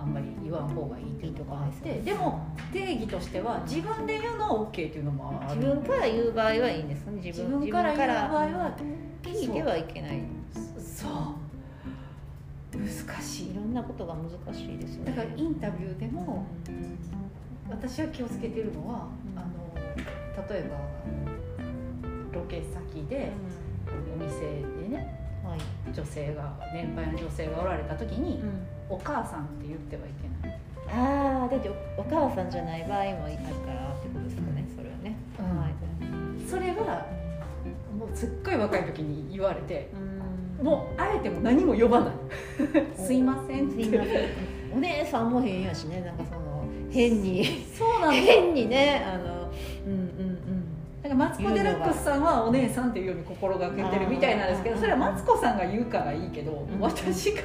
[0.09, 5.61] んまり言わん方がいいっていうのがあってでも定義としては自分で言うのは OK っていうのもある。
[5.61, 7.13] 自分から言う場合はいいんですね。
[7.17, 8.77] 自自分分から言う場合は
[9.23, 10.23] 聞いてはいけない。
[10.79, 11.13] そう。
[12.79, 13.51] 難しい。
[13.51, 15.13] いろんなことが難しいですよね。
[15.13, 16.47] だからインタビューでも
[17.71, 20.79] 私は気をつけてるのはあの例えば
[22.33, 23.33] ロケ先で
[24.15, 25.61] お店でねはい。
[25.93, 28.43] 女性が年配の女性がおられた時に
[28.91, 30.59] 「お母さん」って言ってはいけない。
[30.91, 35.59] ああだっておお母さんじゃない場合もあるからってことですかねそれはね、うん。
[35.61, 35.73] はい。
[36.49, 37.07] それは
[37.99, 39.91] もうすっごい若い時に言われて
[40.59, 40.65] うん。
[40.65, 42.13] もうあえても何も呼ばない。
[42.97, 43.85] すいませんって。
[43.85, 44.25] すいません。
[44.75, 47.45] お姉さんも変やしねなんかその変に。
[47.77, 49.51] そうなん変にねあの
[49.87, 50.65] うんうんうん。
[51.03, 56.81] だからマツコ・デラックスさんはお姉さんっていうように心がけてるみたいなんですけどそれはマツコさんが言うからいいけどん。
[56.81, 57.43] 私が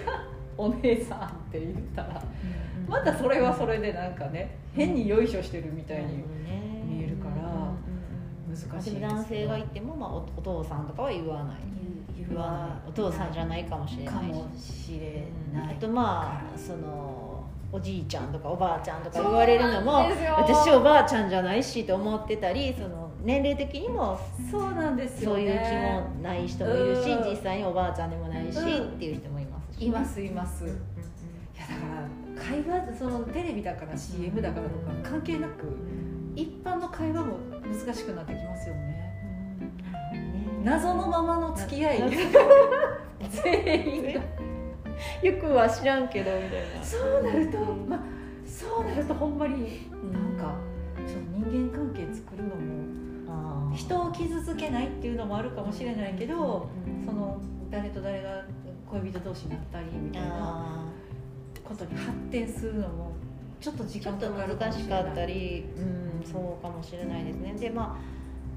[0.58, 2.24] お姉さんって言ったら
[2.88, 6.24] またそれはそれでなんかね変によいしょしてるみたいに
[6.86, 7.72] 見えるから
[8.48, 11.58] 難しい男性がいても、まあ、おお父さんとかは言わない。
[12.16, 12.89] 言わない。
[12.89, 14.20] お父さんじゃないかもしれないし。
[14.20, 20.06] かもしれないあとまあそのおじいちゃんとかおばあちゃんとか言われるのも
[20.38, 24.20] 私おばあちゃんじゃないしと思ってたりその年齢的にも
[24.52, 27.30] そうなんですよそういうね気もない人もいるしうん。
[27.32, 29.42] 実際におばあちゃんでもないし、うんっていう人もいますし
[29.86, 30.22] います。
[30.22, 30.74] います、いや
[31.67, 31.82] だか
[32.38, 35.78] ら会話そのテレビだから CM だからとか関係なく
[36.36, 39.13] 一般の会話も難しくなってきますよね。
[40.13, 40.65] うん。
[40.65, 42.00] 謎のままの付き合い。
[42.02, 44.22] 謎 全員が。
[45.22, 46.84] よくは知らんけどみたいな。
[46.84, 47.89] そうなると、うん。
[47.89, 48.00] まあ
[48.46, 50.13] そうなるとほんまにうん。
[50.13, 50.56] なんか
[51.06, 57.06] その人間関係作るのも人を傷つけないっていうのもあるかもしれないけど、うん。
[57.06, 58.43] その誰と誰が
[58.99, 60.86] 恋人同士になったりみたいなあ
[61.63, 63.13] ことに発展するのも
[63.60, 67.53] ちょっと時ーちょっと間かかる難しかったりり、うん、そうかもしれないですね。
[67.53, 67.97] でま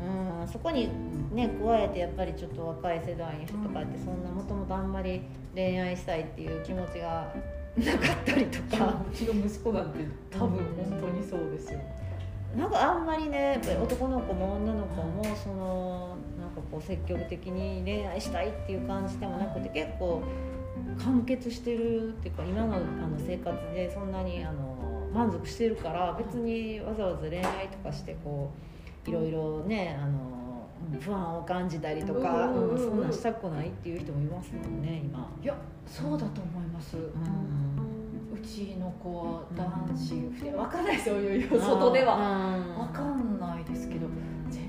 [0.00, 0.90] あ、うん、そこに
[1.32, 5.22] ね加えてやっぱりちょっと若い世代の人とかってそんなもともとあんまり
[5.54, 7.32] 恋愛したいっていう気持ちが
[7.76, 9.00] なかったりとか。
[9.10, 11.80] うちの息子なんて多分本当にそうですよ、
[12.56, 16.16] なんかあんまりね男の子も女の子もその
[16.62, 20.22] こう積極的に恋愛したいっていう感じでもなくて結構
[20.98, 24.76] 完結してるっていうか今のあの生活でそんなにあの
[25.12, 28.50] 満足してるから別にわざわざ恋愛とかしてこ
[29.06, 30.36] ういろいろねあの
[31.00, 32.74] 不安を感じたりとか、うんうんうんうん。
[32.74, 35.30] うんそんなんしたくないっていう人もいますもんね今。
[35.42, 37.00] いやそうだと思います、う
[38.44, 41.14] ちの子は男子分かんないですよ
[41.60, 42.16] 外では。
[42.16, 44.06] は分かんないですけど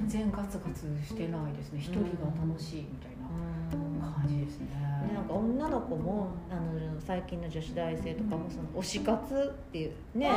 [0.08, 1.80] 全然ガツガツしてないですね。
[1.80, 2.08] 一人が
[2.40, 3.28] 楽しいみたいな
[4.14, 4.68] 感じですね。
[5.08, 10.32] でなんか女の子もあの最近の女子大生とかもその推し活っていうね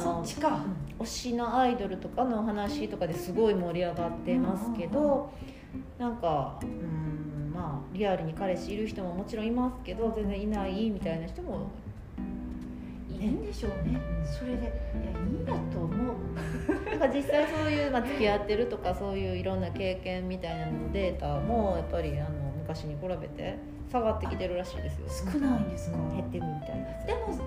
[0.00, 5.32] その推しのアイドルとかの話とかですごい盛り上がってますけど、
[5.98, 11.70] なんかうんまあリアルに彼氏いる人ももちろんいますけど全然いないみたいな人も
[13.20, 14.00] いいんでしょうね。
[14.24, 14.68] それでいやい
[15.14, 16.88] いんだと思う。
[16.90, 23.56] なんか実際そういう、まあ、付き合ってるとかそういういろんな経験みたいなのデータもやっぱりあの昔に比べて
[23.90, 25.30] 下がってきてるらしいですよ。
[25.32, 25.96] 少ないんですか？
[26.14, 27.06] 減ってるみたいです。
[27.06, 27.38] でも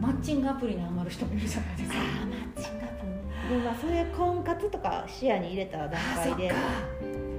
[0.00, 1.96] マッチングアプリにハマる人もいるじゃないですか。
[1.98, 3.08] あマッチングアプリ。
[3.08, 6.54] ねでまあそれ婚活とか視野に入れた段階であ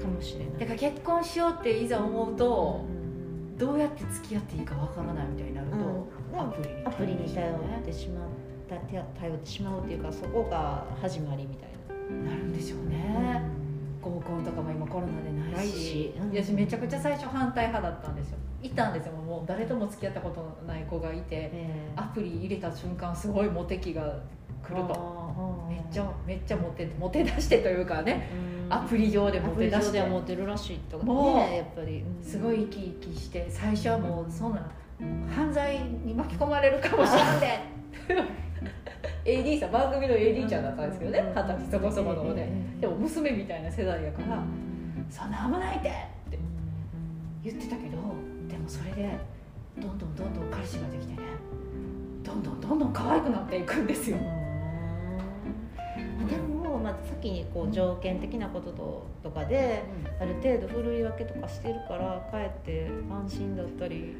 [0.01, 0.59] かもしれない。
[0.59, 2.98] だから結婚しようっていざ思うとうん
[3.59, 6.39] どうやって付き合っていいかわからないみたいになると、うん。
[6.39, 8.29] アプリにアプリに頼ってしまっ
[8.69, 9.03] た頼
[9.35, 11.69] ってしまうっていうかそこが始まりみたい
[12.23, 12.31] な。
[12.31, 13.41] なるんでしょうね、
[14.01, 16.15] 合コンとかも今コロナでないし。
[16.31, 18.37] 私めちゃくちゃ最初反対派だったんですよ。
[18.63, 19.13] いたんですよ。
[19.13, 21.91] もう誰とも付き合ったことのない子がいてえ。
[21.95, 24.21] アプリ入れた瞬間すごいモテ期が
[24.63, 25.19] 来ると。
[25.69, 28.29] めっちゃめっちゃモテモテ出してというかね。
[28.69, 30.01] アプリ上でモテ出して。
[30.03, 32.01] モテるらしいとかねやっぱり。
[32.01, 32.23] うん。
[32.23, 34.69] すごい生き生きして最初はもうそんな
[35.33, 37.39] 犯罪に巻き込まれるかもしれん。
[37.39, 38.23] で
[39.25, 42.47] AD さん番組の AD ちゃんだったんですけどね二十歳そこそこの子で。
[42.79, 44.43] でも娘みたいな世代やから
[45.09, 45.91] 「そんな危ないで!」っ
[46.31, 46.39] て
[47.43, 47.97] 言ってたけど
[48.49, 49.09] でもそれで
[49.77, 51.19] どんどんどんどん彼氏ができてね
[52.23, 54.17] どんどんどんどん可愛くなっていくんですよ
[56.29, 59.83] でも、まあ、先にこう条件的なことととかで
[60.19, 64.15] ある程度ふるい分けとかしてるからかえって安心だったり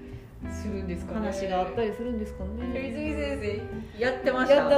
[0.51, 1.19] するんですかね。
[1.19, 2.89] 話があったりするんですかね。
[2.89, 3.39] 泉先
[3.95, 4.63] 生やってました。
[4.63, 4.69] も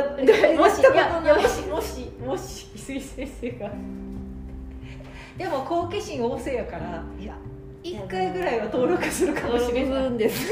[0.70, 3.72] しもしもしもし泉先生が
[5.38, 7.36] でも好奇心旺盛やからいや
[7.84, 10.52] 1回ぐらいは登録するかもしれないんです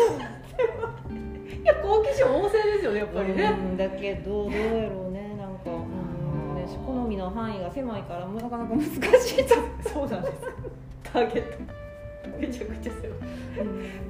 [1.61, 5.08] いや好奇心旺盛ですよねやっぱりね、うんだけどどうやろう
[7.09, 9.55] ね、好みの範囲が狭いからなかなか難しいと、
[9.89, 10.35] そうなんです。
[11.03, 11.57] ターゲット。
[12.39, 13.17] めちゃくちゃ狭い。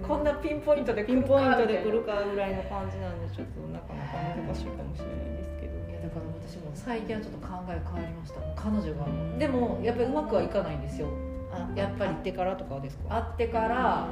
[0.06, 5.74] こんなピンポイントで来ピンポイントで来るかぐらいの感じなんでちょっとなかなか難しいかもしれないですけど。
[5.90, 8.40] いやだから私も最近はちょっと考え変わりました。
[8.56, 9.08] 彼女が。
[9.40, 11.08] でもやっぱりうまくはいかないんですよ。
[11.52, 13.10] あやっぱり会ってからとかですか？
[13.10, 14.08] 会ってから。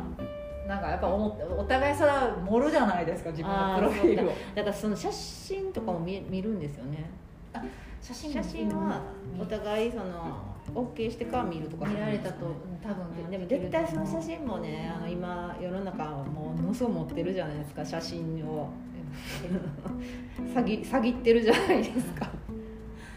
[0.68, 4.34] なんかやっぱ思ってお互いそれは盛るじゃないですか自分のプロフィールを。
[4.54, 4.70] だか。
[4.70, 7.10] らその写真とかも見見るんですよね
[8.02, 9.02] 写真写真は
[9.40, 12.46] お互いその OK してから見るとか見られたと
[12.82, 18.70] 多分でも絶対その写真もねあの今世の中はものすごい持ってるじゃないですか写真を。
[20.54, 22.30] 詐欺詐欺ってるじゃないですか。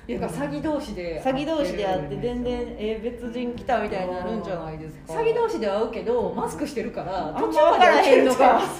[0.08, 5.12] いや詐欺同士で詐欺同士であって全然然えー別人来たみたいになるんじゃないですか。
[5.12, 8.62] 詐欺同士で会うけどマスクしてるから途中まで分からへんのか。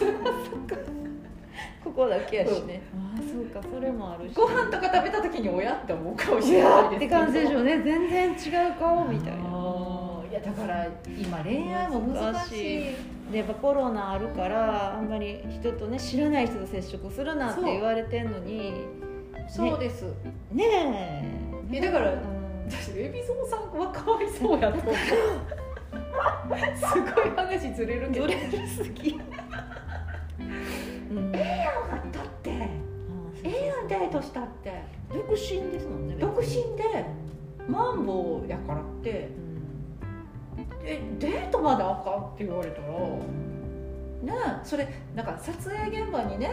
[1.85, 4.35] ここだけやしね、ああそうかそれもあるし。
[4.35, 6.97] ご飯とか食べた時に親って思うかもしいれないやですけど。
[6.97, 7.81] って感じでしょうね。
[7.83, 9.41] 全然違う顔みたいな
[10.31, 10.87] いややだから
[11.19, 12.95] 今恋愛も難しい。
[13.31, 18.87] でやっぱコロナあるからあんまり人とね知らない人と接触するなって言われてんのに。
[19.49, 20.05] そうです。
[20.53, 20.65] ね
[21.73, 21.77] え。
[21.77, 22.19] えだからうん。
[22.69, 24.95] 私海老蔵さんはかわいそうやと思う。
[26.77, 28.27] すごい話ずれるけど。
[28.27, 29.21] ずれるすぎ。
[31.11, 31.33] うん。
[31.35, 32.13] ええやん
[33.89, 34.83] デートしたって？
[35.13, 35.37] 独身
[35.73, 37.05] ですもんね独身で
[37.69, 39.11] マンボウやからって。
[39.11, 40.87] うん。
[40.87, 42.89] えデートまであかんって言われたら。
[44.23, 46.51] なあそれなんか撮影現場にね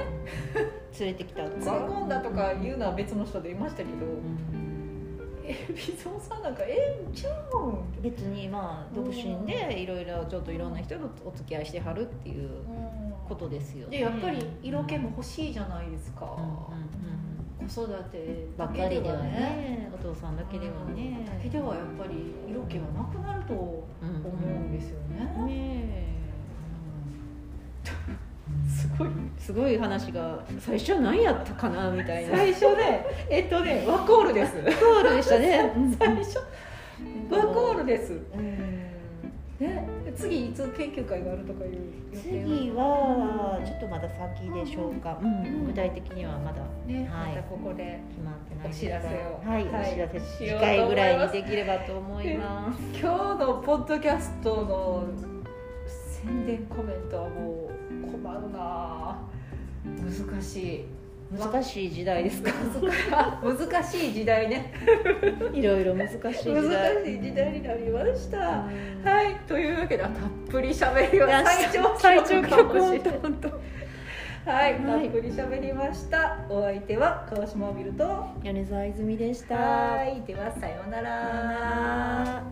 [1.00, 3.90] 連れてきたと連れか込んだとかいうのは別の人でいましたけど。
[4.06, 4.38] うん。
[5.48, 5.54] 海
[6.04, 8.02] 老蔵さんなんかええんちゃうん。
[8.02, 12.50] 別にまあ独身でいろいろちょっといろんな人とお付き合いしてはるっていう
[13.28, 13.98] ことですよね。
[13.98, 17.17] でやっぱり色気も欲しいじゃないですか、うんうんうん
[17.68, 19.78] 子育てばっかりではね。
[19.94, 23.88] お父さんだけではねだけではやっぱり色気がなくなると思
[24.24, 26.08] うんですよね、ね
[28.70, 29.08] すごい。
[29.10, 32.38] えすごい話が最初は何やったかなみたいな。
[32.38, 34.54] 最初ねえっとねワコールです。
[34.54, 35.72] コールでしたね。
[35.98, 36.40] 最初。
[37.30, 38.14] ワコールです。
[38.14, 38.88] うん。
[39.60, 41.72] ね次いつ研究会があるとかいう
[42.12, 45.66] 次はちょっとまだ先でしょうか、ん。
[45.66, 46.62] 具体的にはまだ。
[46.88, 47.36] ね、はい。
[47.36, 49.12] またここで決まってないお知らせを。
[49.48, 49.92] はい、はい。
[49.92, 52.82] お知らせ次回ぐらいにできればと思います。
[53.00, 55.08] 今日のポッドキャストの
[55.86, 59.20] 宣伝コメントはもう困るな。
[59.86, 60.86] 難しい
[61.30, 62.52] 難しい時代ですか？
[63.44, 64.72] 難しい時代ね。
[65.54, 69.04] いろいろ難しい時難代しい時代になりました、うん。
[69.04, 69.36] はい。
[69.48, 70.12] というわけでたっ
[70.50, 73.00] ぷりしゃべりは最長最長記録はい、
[74.46, 74.80] はい。
[74.80, 76.38] たっぷりしゃべりました。
[76.50, 79.56] お相手は川島ビルと米沢泉でした。
[79.56, 80.22] はい。
[80.26, 82.44] ではさようなら